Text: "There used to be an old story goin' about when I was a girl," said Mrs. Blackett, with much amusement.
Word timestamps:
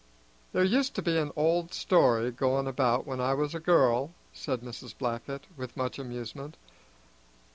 "There 0.51 0.63
used 0.63 0.95
to 0.95 1.03
be 1.03 1.15
an 1.19 1.31
old 1.35 1.75
story 1.75 2.31
goin' 2.31 2.65
about 2.65 3.05
when 3.05 3.21
I 3.21 3.35
was 3.35 3.53
a 3.53 3.59
girl," 3.59 4.15
said 4.33 4.61
Mrs. 4.61 4.97
Blackett, 4.97 5.45
with 5.55 5.77
much 5.77 5.99
amusement. 5.99 6.57